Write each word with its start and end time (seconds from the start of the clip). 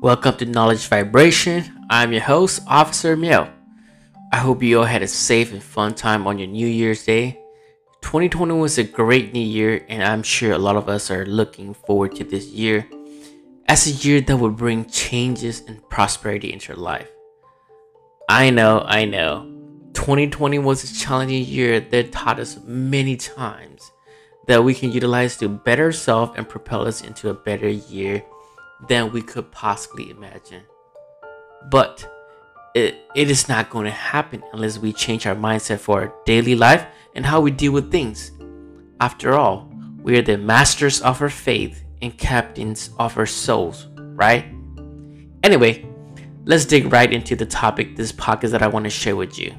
Welcome 0.00 0.36
to 0.36 0.46
Knowledge 0.46 0.86
Vibration. 0.86 1.64
I'm 1.90 2.12
your 2.12 2.22
host, 2.22 2.62
Officer 2.66 3.16
Miel. 3.16 3.48
I 4.32 4.36
hope 4.36 4.62
you 4.62 4.78
all 4.78 4.84
had 4.84 5.02
a 5.02 5.08
safe 5.08 5.52
and 5.52 5.62
fun 5.62 5.94
time 5.94 6.26
on 6.26 6.38
your 6.38 6.48
New 6.48 6.68
Year's 6.68 7.04
Day. 7.04 7.40
2020 8.02 8.54
was 8.54 8.78
a 8.78 8.84
great 8.84 9.32
new 9.32 9.40
year, 9.40 9.84
and 9.88 10.04
I'm 10.04 10.22
sure 10.22 10.52
a 10.52 10.58
lot 10.58 10.76
of 10.76 10.88
us 10.88 11.10
are 11.10 11.26
looking 11.26 11.74
forward 11.74 12.14
to 12.16 12.24
this 12.24 12.46
year 12.46 12.86
as 13.66 13.86
a 13.86 13.90
year 13.90 14.20
that 14.20 14.36
will 14.36 14.50
bring 14.50 14.84
changes 14.84 15.62
and 15.66 15.86
prosperity 15.88 16.52
into 16.52 16.72
your 16.72 16.80
life. 16.80 17.10
I 18.28 18.50
know, 18.50 18.84
I 18.86 19.04
know. 19.04 19.52
2020 19.94 20.60
was 20.60 20.84
a 20.84 20.94
challenging 20.94 21.44
year 21.44 21.80
that 21.80 22.12
taught 22.12 22.38
us 22.38 22.58
many 22.64 23.16
times 23.16 23.90
that 24.46 24.62
we 24.62 24.74
can 24.74 24.92
utilize 24.92 25.36
to 25.38 25.48
better 25.48 25.84
ourselves 25.84 26.32
and 26.36 26.48
propel 26.48 26.86
us 26.86 27.02
into 27.02 27.30
a 27.30 27.34
better 27.34 27.68
year 27.68 28.22
than 28.86 29.12
we 29.12 29.22
could 29.22 29.50
possibly 29.50 30.10
imagine. 30.10 30.62
But 31.70 32.08
it, 32.74 32.96
it 33.14 33.30
is 33.30 33.48
not 33.48 33.70
going 33.70 33.86
to 33.86 33.90
happen 33.90 34.42
unless 34.52 34.78
we 34.78 34.92
change 34.92 35.26
our 35.26 35.34
mindset 35.34 35.80
for 35.80 36.02
our 36.02 36.14
daily 36.24 36.54
life 36.54 36.86
and 37.14 37.26
how 37.26 37.40
we 37.40 37.50
deal 37.50 37.72
with 37.72 37.90
things. 37.90 38.30
After 39.00 39.34
all, 39.34 39.68
we 40.02 40.16
are 40.16 40.22
the 40.22 40.38
masters 40.38 41.00
of 41.00 41.20
our 41.20 41.30
faith 41.30 41.84
and 42.00 42.16
captains 42.16 42.90
of 42.98 43.18
our 43.18 43.26
souls, 43.26 43.88
right? 43.96 44.44
Anyway, 45.42 45.86
let's 46.44 46.64
dig 46.64 46.92
right 46.92 47.12
into 47.12 47.34
the 47.34 47.46
topic 47.46 47.96
this 47.96 48.12
podcast 48.12 48.50
that 48.50 48.62
I 48.62 48.68
want 48.68 48.84
to 48.84 48.90
share 48.90 49.16
with 49.16 49.38
you. 49.38 49.54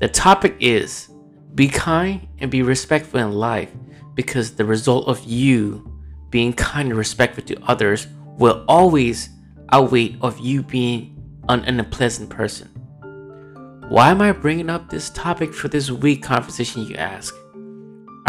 The 0.00 0.08
topic 0.08 0.56
is 0.58 1.08
be 1.54 1.68
kind 1.68 2.26
and 2.38 2.50
be 2.50 2.62
respectful 2.62 3.20
in 3.20 3.32
life 3.32 3.70
because 4.14 4.54
the 4.54 4.64
result 4.64 5.06
of 5.06 5.22
you 5.24 5.88
being 6.30 6.52
kind 6.52 6.88
and 6.88 6.98
respectful 6.98 7.44
to 7.44 7.62
others 7.64 8.06
will 8.38 8.64
always 8.68 9.30
outweigh 9.70 10.16
of 10.20 10.38
you 10.38 10.62
being 10.62 11.16
an 11.48 11.64
unpleasant 11.64 12.30
person. 12.30 12.68
Why 13.88 14.10
am 14.10 14.22
I 14.22 14.32
bringing 14.32 14.70
up 14.70 14.88
this 14.88 15.10
topic 15.10 15.52
for 15.52 15.68
this 15.68 15.90
week 15.90 16.22
conversation, 16.22 16.86
you 16.86 16.94
ask? 16.96 17.34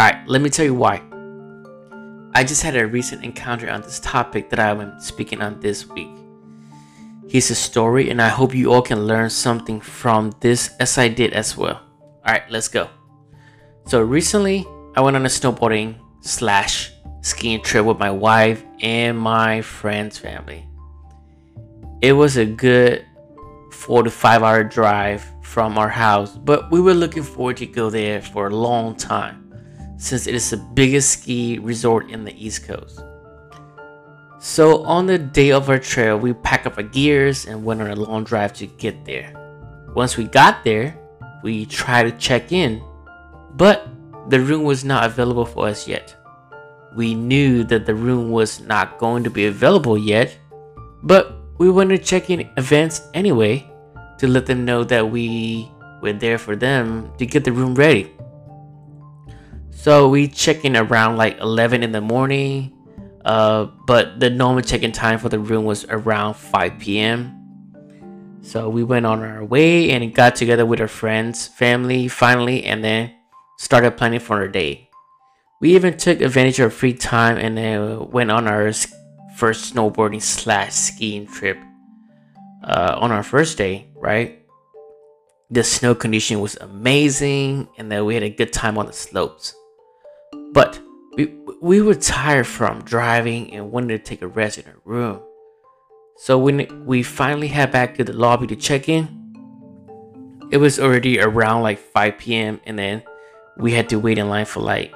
Alright, 0.00 0.26
let 0.28 0.42
me 0.42 0.50
tell 0.50 0.64
you 0.64 0.74
why. 0.74 1.02
I 2.34 2.42
just 2.42 2.62
had 2.62 2.76
a 2.76 2.86
recent 2.86 3.24
encounter 3.24 3.70
on 3.70 3.82
this 3.82 4.00
topic 4.00 4.50
that 4.50 4.58
I'm 4.58 5.00
speaking 5.00 5.40
on 5.40 5.60
this 5.60 5.86
week. 5.86 6.10
Here's 7.28 7.50
a 7.50 7.54
story, 7.54 8.10
and 8.10 8.20
I 8.20 8.28
hope 8.28 8.54
you 8.54 8.72
all 8.72 8.82
can 8.82 9.06
learn 9.06 9.30
something 9.30 9.80
from 9.80 10.32
this 10.40 10.74
as 10.80 10.98
I 10.98 11.08
did 11.08 11.32
as 11.32 11.56
well. 11.56 11.80
Alright, 12.26 12.50
let's 12.50 12.68
go. 12.68 12.90
So, 13.86 14.02
recently 14.02 14.66
I 14.96 15.00
went 15.00 15.16
on 15.16 15.24
a 15.24 15.28
snowboarding 15.28 15.96
slash 16.20 16.92
skiing 17.24 17.62
trip 17.62 17.86
with 17.86 17.98
my 17.98 18.10
wife 18.10 18.62
and 18.82 19.18
my 19.18 19.62
friend's 19.62 20.18
family. 20.18 20.68
It 22.02 22.12
was 22.12 22.36
a 22.36 22.44
good 22.44 23.06
four 23.72 24.02
to 24.02 24.10
five 24.10 24.42
hour 24.42 24.62
drive 24.62 25.24
from 25.42 25.78
our 25.78 25.88
house, 25.88 26.36
but 26.36 26.70
we 26.70 26.82
were 26.82 26.92
looking 26.92 27.22
forward 27.22 27.56
to 27.56 27.66
go 27.66 27.88
there 27.88 28.20
for 28.20 28.48
a 28.48 28.54
long 28.54 28.94
time 28.94 29.40
since 29.96 30.26
it 30.26 30.34
is 30.34 30.50
the 30.50 30.58
biggest 30.58 31.12
ski 31.12 31.58
resort 31.58 32.10
in 32.10 32.24
the 32.24 32.46
East 32.46 32.66
Coast. 32.66 33.02
So 34.38 34.84
on 34.84 35.06
the 35.06 35.16
day 35.16 35.50
of 35.50 35.70
our 35.70 35.78
trip, 35.78 36.20
we 36.20 36.34
packed 36.34 36.66
up 36.66 36.76
our 36.76 36.82
gears 36.82 37.46
and 37.46 37.64
went 37.64 37.80
on 37.80 37.90
a 37.90 37.96
long 37.96 38.24
drive 38.24 38.52
to 38.54 38.66
get 38.66 39.06
there. 39.06 39.32
Once 39.94 40.18
we 40.18 40.24
got 40.24 40.62
there, 40.62 40.98
we 41.42 41.64
tried 41.64 42.02
to 42.02 42.10
check 42.18 42.52
in, 42.52 42.82
but 43.54 43.88
the 44.28 44.40
room 44.40 44.64
was 44.64 44.84
not 44.84 45.06
available 45.06 45.46
for 45.46 45.68
us 45.68 45.88
yet. 45.88 46.14
We 46.94 47.14
knew 47.14 47.64
that 47.64 47.86
the 47.86 47.94
room 47.94 48.30
was 48.30 48.60
not 48.60 48.98
going 48.98 49.24
to 49.24 49.30
be 49.30 49.46
available 49.46 49.98
yet, 49.98 50.36
but 51.02 51.34
we 51.58 51.70
wanted 51.70 51.98
to 51.98 52.04
check 52.04 52.30
in 52.30 52.48
advance 52.56 53.02
anyway 53.14 53.68
to 54.18 54.26
let 54.26 54.46
them 54.46 54.64
know 54.64 54.84
that 54.84 55.10
we 55.10 55.70
were 56.02 56.12
there 56.12 56.38
for 56.38 56.54
them 56.56 57.10
to 57.18 57.26
get 57.26 57.44
the 57.44 57.52
room 57.52 57.74
ready. 57.74 58.12
So 59.70 60.08
we 60.08 60.28
checked 60.28 60.64
in 60.64 60.76
around 60.76 61.16
like 61.16 61.38
11 61.40 61.82
in 61.82 61.92
the 61.92 62.00
morning, 62.00 62.72
uh, 63.24 63.64
but 63.86 64.20
the 64.20 64.30
normal 64.30 64.62
check-in 64.62 64.92
time 64.92 65.18
for 65.18 65.28
the 65.28 65.38
room 65.38 65.64
was 65.64 65.84
around 65.86 66.34
5 66.34 66.78
p.m. 66.78 67.44
So 68.40 68.68
we 68.68 68.84
went 68.84 69.06
on 69.06 69.22
our 69.22 69.44
way 69.44 69.90
and 69.90 70.14
got 70.14 70.36
together 70.36 70.64
with 70.64 70.80
our 70.80 70.88
friends, 70.88 71.48
family, 71.48 72.08
finally, 72.08 72.64
and 72.64 72.84
then 72.84 73.12
started 73.58 73.96
planning 73.96 74.20
for 74.20 74.36
our 74.36 74.48
day. 74.48 74.83
We 75.60 75.74
even 75.74 75.96
took 75.96 76.20
advantage 76.20 76.60
of 76.60 76.74
free 76.74 76.94
time 76.94 77.38
and 77.38 77.56
then 77.56 78.10
went 78.10 78.30
on 78.30 78.46
our 78.48 78.72
first 79.36 79.74
snowboarding 79.74 80.22
slash 80.22 80.72
skiing 80.72 81.26
trip. 81.26 81.58
Uh, 82.64 82.96
on 82.98 83.12
our 83.12 83.22
first 83.22 83.58
day, 83.58 83.86
right? 83.94 84.42
The 85.50 85.62
snow 85.62 85.94
condition 85.94 86.40
was 86.40 86.56
amazing, 86.56 87.68
and 87.76 87.92
then 87.92 88.06
we 88.06 88.14
had 88.14 88.22
a 88.22 88.30
good 88.30 88.54
time 88.54 88.78
on 88.78 88.86
the 88.86 88.92
slopes. 88.94 89.54
But 90.52 90.80
we 91.14 91.26
we 91.60 91.82
were 91.82 91.94
tired 91.94 92.46
from 92.46 92.82
driving 92.82 93.52
and 93.52 93.70
wanted 93.70 93.98
to 93.98 93.98
take 93.98 94.22
a 94.22 94.28
rest 94.28 94.56
in 94.56 94.66
our 94.66 94.80
room. 94.86 95.20
So 96.16 96.38
when 96.38 96.86
we 96.86 97.02
finally 97.02 97.48
head 97.48 97.70
back 97.70 97.96
to 97.96 98.04
the 98.04 98.14
lobby 98.14 98.46
to 98.46 98.56
check 98.56 98.88
in, 98.88 99.08
it 100.50 100.56
was 100.56 100.80
already 100.80 101.20
around 101.20 101.62
like 101.62 101.78
5 101.78 102.16
p.m. 102.16 102.60
and 102.64 102.78
then 102.78 103.02
we 103.58 103.72
had 103.72 103.90
to 103.90 103.98
wait 103.98 104.16
in 104.16 104.30
line 104.30 104.46
for 104.46 104.60
like 104.60 104.92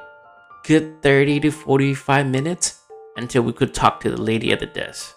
good 0.69 1.01
30 1.01 1.41
to 1.41 1.51
45 1.51 2.27
minutes 2.27 2.85
until 3.17 3.41
we 3.41 3.55
could 3.55 3.73
talk 3.73 4.01
to 4.05 4.11
the 4.11 4.21
lady 4.21 4.53
at 4.53 4.61
the 4.61 4.67
desk. 4.67 5.17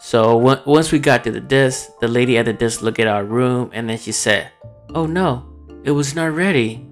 So 0.00 0.34
once 0.64 0.90
we 0.90 0.98
got 0.98 1.22
to 1.24 1.30
the 1.30 1.44
desk, 1.44 1.92
the 2.00 2.08
lady 2.08 2.38
at 2.38 2.46
the 2.46 2.54
desk 2.54 2.80
looked 2.80 2.98
at 2.98 3.06
our 3.06 3.22
room 3.22 3.68
and 3.76 3.84
then 3.84 3.98
she 3.98 4.10
said, 4.10 4.50
"Oh 4.96 5.04
no, 5.04 5.44
it 5.84 5.92
was 5.92 6.16
not 6.16 6.32
ready. 6.32 6.88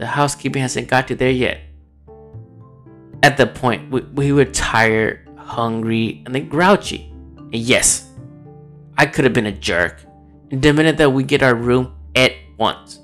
The 0.00 0.08
housekeeping 0.08 0.64
hasn't 0.64 0.88
got 0.88 1.06
to 1.08 1.14
there 1.14 1.30
yet." 1.30 1.60
At 3.22 3.36
that 3.36 3.54
point, 3.54 3.92
we, 3.92 4.00
we 4.16 4.32
were 4.32 4.48
tired, 4.48 5.28
hungry, 5.36 6.24
and 6.24 6.34
then 6.34 6.48
grouchy. 6.48 7.12
And 7.52 7.60
yes, 7.60 8.08
I 8.96 9.04
could 9.04 9.28
have 9.28 9.36
been 9.36 9.52
a 9.52 9.54
jerk 9.54 10.00
and 10.50 10.64
demanded 10.64 10.96
that 10.96 11.12
we 11.12 11.22
get 11.22 11.44
our 11.44 11.54
room 11.54 11.92
at 12.16 12.32
once. 12.58 12.98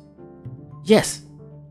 Yes, 0.83 1.23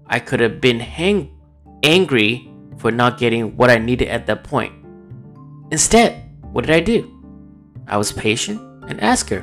I 0.06 0.20
could 0.22 0.40
have 0.40 0.62
been 0.62 0.80
hang- 0.80 1.37
angry 1.84 2.52
for 2.78 2.92
not 2.92 3.18
getting 3.18 3.56
what 3.58 3.70
I 3.70 3.78
needed 3.78 4.08
at 4.08 4.28
that 4.28 4.44
point. 4.44 4.74
Instead, 5.72 6.24
what 6.52 6.66
did 6.66 6.76
I 6.76 6.80
do? 6.80 7.14
I 7.88 7.98
was 7.98 8.12
patient 8.12 8.60
and 8.90 9.02
asked 9.02 9.30
her, 9.30 9.42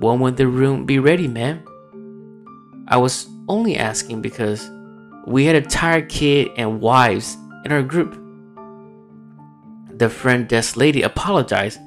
When 0.00 0.20
would 0.20 0.36
the 0.36 0.46
room 0.46 0.86
be 0.86 0.98
ready, 0.98 1.28
ma'am? 1.28 1.64
I 2.88 2.96
was 2.96 3.28
only 3.48 3.76
asking 3.76 4.22
because 4.22 4.70
we 5.26 5.44
had 5.44 5.56
a 5.56 5.60
tired 5.60 6.08
kid 6.08 6.50
and 6.56 6.80
wives 6.80 7.36
in 7.64 7.72
our 7.72 7.82
group. 7.82 8.22
The 9.98 10.08
front 10.08 10.48
desk 10.48 10.76
lady 10.76 11.02
apologized 11.02 11.80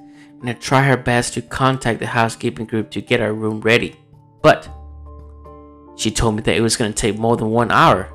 and 0.44 0.60
tried 0.60 0.84
her 0.84 0.98
best 0.98 1.34
to 1.34 1.42
contact 1.42 2.00
the 2.00 2.08
housekeeping 2.08 2.66
group 2.66 2.92
to 2.92 3.02
get 3.02 3.22
our 3.22 3.34
room 3.34 3.62
ready. 3.62 3.96
But 4.42 4.70
she 5.96 6.12
told 6.12 6.36
me 6.36 6.42
that 6.44 6.56
it 6.56 6.62
was 6.62 6.78
going 6.78 6.92
to 6.92 6.98
take 6.98 7.18
more 7.18 7.38
than 7.38 7.50
one 7.50 7.72
hour. 7.72 8.14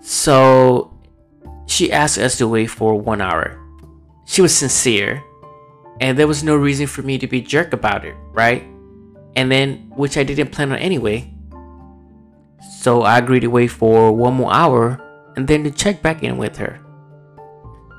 So 0.00 0.96
she 1.66 1.92
asked 1.92 2.18
us 2.18 2.38
to 2.38 2.48
wait 2.48 2.66
for 2.66 2.98
one 2.98 3.20
hour. 3.20 3.58
She 4.24 4.42
was 4.42 4.56
sincere, 4.56 5.22
and 6.00 6.18
there 6.18 6.26
was 6.26 6.42
no 6.42 6.56
reason 6.56 6.86
for 6.86 7.02
me 7.02 7.18
to 7.18 7.26
be 7.26 7.40
jerk 7.40 7.72
about 7.72 8.04
it, 8.04 8.16
right? 8.32 8.64
And 9.36 9.50
then, 9.50 9.90
which 9.94 10.16
I 10.16 10.24
didn't 10.24 10.50
plan 10.50 10.72
on 10.72 10.78
anyway. 10.78 11.32
So 12.78 13.02
I 13.02 13.18
agreed 13.18 13.40
to 13.40 13.48
wait 13.48 13.68
for 13.68 14.12
one 14.12 14.34
more 14.34 14.52
hour 14.52 15.00
and 15.36 15.46
then 15.46 15.64
to 15.64 15.70
check 15.70 16.02
back 16.02 16.22
in 16.22 16.38
with 16.38 16.56
her. 16.56 16.80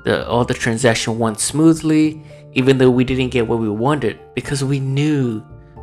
The 0.04 0.26
all 0.26 0.44
the 0.44 0.54
transaction 0.54 1.18
went 1.18 1.38
smoothly, 1.38 2.22
even 2.52 2.78
though 2.78 2.90
we 2.90 3.04
didn't 3.04 3.30
get 3.30 3.46
what 3.46 3.60
we 3.60 3.70
wanted 3.70 4.18
because 4.34 4.64
we 4.64 4.80
knew 4.80 5.42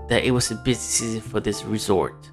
that 0.10 0.24
it 0.24 0.32
was 0.32 0.52
a 0.52 0.56
busy 0.56 0.80
season 0.80 1.22
for 1.22 1.40
this 1.40 1.64
resort. 1.64 2.30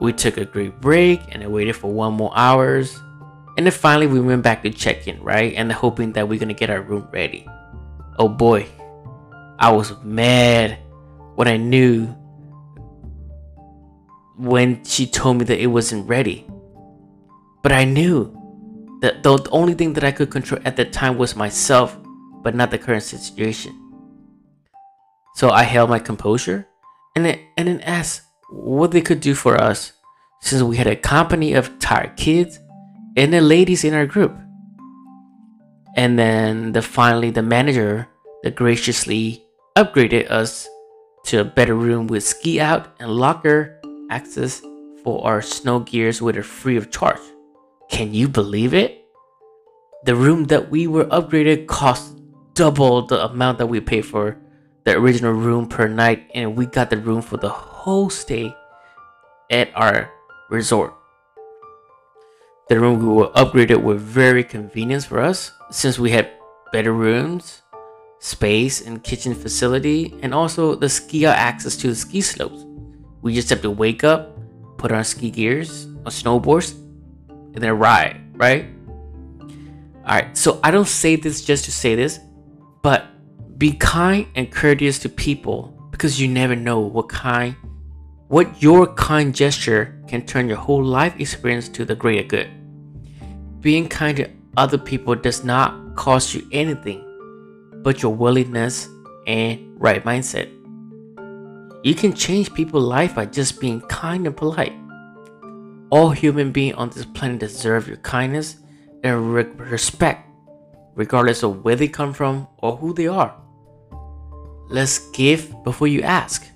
We 0.00 0.12
took 0.12 0.38
a 0.38 0.44
great 0.44 0.80
break 0.80 1.20
and 1.30 1.42
I 1.42 1.46
waited 1.46 1.76
for 1.76 1.92
one 1.92 2.14
more 2.14 2.32
hours. 2.34 2.98
And 3.56 3.66
then 3.66 3.72
finally 3.72 4.06
we 4.06 4.20
went 4.20 4.42
back 4.42 4.62
to 4.62 4.70
check 4.70 5.06
in, 5.06 5.22
right? 5.22 5.52
And 5.54 5.70
hoping 5.70 6.12
that 6.12 6.28
we're 6.28 6.38
gonna 6.38 6.54
get 6.54 6.70
our 6.70 6.80
room 6.80 7.06
ready. 7.12 7.46
Oh 8.18 8.28
boy, 8.28 8.66
I 9.58 9.70
was 9.72 9.92
mad 10.02 10.78
when 11.34 11.48
I 11.48 11.58
knew 11.58 12.06
when 14.38 14.82
she 14.84 15.06
told 15.06 15.36
me 15.36 15.44
that 15.44 15.60
it 15.60 15.66
wasn't 15.66 16.08
ready. 16.08 16.46
But 17.62 17.72
I 17.72 17.84
knew 17.84 18.34
that 19.02 19.22
the 19.22 19.46
only 19.50 19.74
thing 19.74 19.92
that 19.94 20.04
I 20.04 20.12
could 20.12 20.30
control 20.30 20.62
at 20.64 20.76
that 20.76 20.92
time 20.94 21.18
was 21.18 21.36
myself, 21.36 21.96
but 22.42 22.54
not 22.54 22.70
the 22.70 22.78
current 22.78 23.02
situation. 23.02 23.76
So 25.34 25.50
I 25.50 25.62
held 25.62 25.90
my 25.90 25.98
composure 25.98 26.66
and 27.14 27.24
then, 27.24 27.38
and 27.58 27.68
then 27.68 27.80
asked 27.82 28.22
what 28.50 28.90
they 28.90 29.00
could 29.00 29.20
do 29.20 29.34
for 29.34 29.60
us 29.60 29.92
since 30.40 30.62
we 30.62 30.76
had 30.76 30.86
a 30.86 30.96
company 30.96 31.54
of 31.54 31.78
tired 31.78 32.16
kids 32.16 32.58
and 33.16 33.32
the 33.32 33.40
ladies 33.40 33.84
in 33.84 33.94
our 33.94 34.06
group. 34.06 34.36
And 35.96 36.18
then 36.18 36.72
the 36.72 36.82
finally 36.82 37.30
the 37.30 37.42
manager 37.42 38.08
that 38.42 38.56
graciously 38.56 39.44
upgraded 39.76 40.30
us 40.30 40.68
to 41.24 41.40
a 41.40 41.44
better 41.44 41.74
room 41.74 42.06
with 42.06 42.24
ski 42.24 42.60
out 42.60 42.88
and 42.98 43.10
locker 43.10 43.80
access 44.10 44.62
for 45.04 45.24
our 45.24 45.42
snow 45.42 45.80
gears 45.80 46.22
with 46.22 46.36
a 46.36 46.42
free 46.42 46.76
of 46.76 46.90
charge. 46.90 47.20
Can 47.90 48.14
you 48.14 48.28
believe 48.28 48.74
it? 48.74 49.04
The 50.04 50.14
room 50.14 50.44
that 50.44 50.70
we 50.70 50.86
were 50.86 51.04
upgraded 51.06 51.66
cost 51.66 52.16
double 52.54 53.06
the 53.06 53.24
amount 53.24 53.58
that 53.58 53.66
we 53.66 53.80
paid 53.80 54.06
for 54.06 54.38
the 54.84 54.96
original 54.96 55.32
room 55.32 55.68
per 55.68 55.88
night, 55.88 56.30
and 56.34 56.56
we 56.56 56.66
got 56.66 56.90
the 56.90 56.96
room 56.96 57.20
for 57.20 57.36
the 57.36 57.50
whole 57.80 58.10
stay 58.10 58.54
at 59.48 59.70
our 59.74 60.12
resort. 60.50 60.92
The 62.68 62.78
room 62.78 63.00
we 63.00 63.08
were 63.08 63.30
upgraded 63.30 63.82
were 63.82 63.96
very 63.96 64.44
convenient 64.44 65.04
for 65.04 65.18
us 65.18 65.52
since 65.70 65.98
we 65.98 66.10
had 66.10 66.28
better 66.72 66.92
rooms, 66.92 67.62
space, 68.18 68.82
and 68.84 69.02
kitchen 69.02 69.34
facility, 69.34 70.14
and 70.20 70.34
also 70.34 70.74
the 70.74 70.90
ski 70.90 71.24
uh, 71.24 71.32
access 71.32 71.74
to 71.78 71.88
the 71.88 71.94
ski 71.94 72.20
slopes. 72.20 72.66
We 73.22 73.34
just 73.34 73.48
have 73.48 73.62
to 73.62 73.70
wake 73.70 74.04
up, 74.04 74.36
put 74.76 74.92
on 74.92 75.02
ski 75.02 75.30
gears, 75.30 75.86
on 76.04 76.12
snowboards, 76.12 76.76
and 77.30 77.64
then 77.64 77.78
ride, 77.78 78.20
right? 78.36 78.66
Alright, 80.04 80.36
so 80.36 80.60
I 80.62 80.70
don't 80.70 80.86
say 80.86 81.16
this 81.16 81.42
just 81.42 81.64
to 81.64 81.72
say 81.72 81.94
this, 81.94 82.20
but 82.82 83.06
be 83.56 83.72
kind 83.72 84.26
and 84.34 84.52
courteous 84.52 84.98
to 85.00 85.08
people 85.08 85.80
because 85.90 86.20
you 86.20 86.28
never 86.28 86.54
know 86.54 86.80
what 86.80 87.08
kind 87.08 87.56
what 88.30 88.62
your 88.62 88.86
kind 88.94 89.34
gesture 89.34 90.00
can 90.06 90.24
turn 90.24 90.46
your 90.46 90.56
whole 90.56 90.84
life 90.84 91.18
experience 91.18 91.68
to 91.68 91.84
the 91.84 91.96
greater 91.96 92.22
good. 92.22 92.48
Being 93.60 93.88
kind 93.88 94.16
to 94.18 94.30
other 94.56 94.78
people 94.78 95.16
does 95.16 95.42
not 95.42 95.96
cost 95.96 96.32
you 96.32 96.46
anything 96.52 97.02
but 97.82 98.02
your 98.02 98.14
willingness 98.14 98.88
and 99.26 99.58
right 99.80 100.04
mindset. 100.04 100.48
You 101.82 101.92
can 101.96 102.14
change 102.14 102.54
people's 102.54 102.84
life 102.84 103.16
by 103.16 103.26
just 103.26 103.58
being 103.58 103.80
kind 103.80 104.24
and 104.28 104.36
polite. 104.36 104.74
All 105.90 106.10
human 106.10 106.52
beings 106.52 106.76
on 106.76 106.90
this 106.90 107.06
planet 107.06 107.40
deserve 107.40 107.88
your 107.88 107.96
kindness 107.96 108.58
and 109.02 109.34
respect, 109.34 110.24
regardless 110.94 111.42
of 111.42 111.64
where 111.64 111.74
they 111.74 111.88
come 111.88 112.12
from 112.12 112.46
or 112.58 112.76
who 112.76 112.94
they 112.94 113.08
are. 113.08 113.34
Let's 114.68 115.10
give 115.10 115.52
before 115.64 115.88
you 115.88 116.02
ask. 116.02 116.46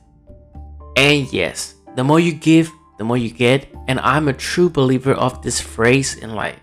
And 0.97 1.33
yes, 1.33 1.75
the 1.97 2.05
more 2.05 2.21
you 2.21 2.33
give, 2.33 2.71
the 2.99 3.05
more 3.05 3.17
you 3.17 3.31
get, 3.31 3.67
and 3.89 3.99
I'm 4.01 4.29
a 4.29 4.33
true 4.33 4.71
believer 4.71 5.13
of 5.13 5.43
this 5.43 5.61
phrase 5.61 6.17
in 6.17 6.35
life. 6.35 6.59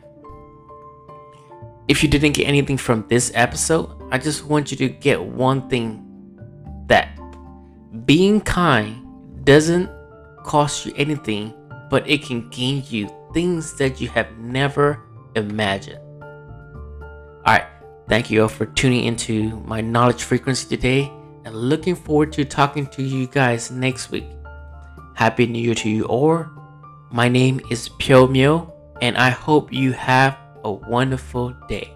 If 1.88 2.04
you 2.04 2.10
didn't 2.10 2.34
get 2.34 2.48
anything 2.48 2.78
from 2.78 3.06
this 3.10 3.32
episode, 3.36 3.90
I 4.12 4.18
just 4.18 4.46
want 4.46 4.72
you 4.72 4.78
to 4.78 4.90
get 4.90 5.22
one 5.22 5.68
thing 5.68 6.06
that 6.88 7.20
being 8.06 8.40
kind 8.42 9.06
doesn't 9.44 9.90
cost 10.44 10.86
you 10.86 10.94
anything, 10.96 11.54
but 11.90 12.10
it 12.10 12.24
can 12.24 12.50
gain 12.50 12.84
you 12.88 13.10
things 13.34 13.74
that 13.76 14.00
you 14.00 14.08
have 14.10 14.38
never 14.38 15.04
imagined. 15.36 16.00
Alright, 17.46 17.66
thank 18.08 18.30
you 18.30 18.44
all 18.44 18.48
for 18.48 18.66
tuning 18.66 19.04
into 19.04 19.60
my 19.66 19.82
knowledge 19.82 20.24
frequency 20.24 20.76
today 20.76 21.12
and 21.46 21.56
looking 21.56 21.96
forward 21.96 22.32
to 22.34 22.46
talking 22.46 22.88
to 22.88 23.04
you 23.04 23.28
guys 23.28 23.72
next 23.72 24.12
week. 24.12 24.26
Happy 25.14 25.46
New 25.46 25.60
Year 25.60 25.76
to 25.76 25.90
you 25.90 26.06
all. 26.06 26.46
My 27.12 27.28
name 27.28 27.62
is 27.70 27.90
Pyo 27.90 28.28
Myo, 28.30 28.74
and 29.02 29.18
I 29.18 29.30
hope 29.30 29.74
you 29.74 29.92
have 29.94 30.38
a 30.64 30.72
wonderful 30.72 31.54
day. 31.68 31.94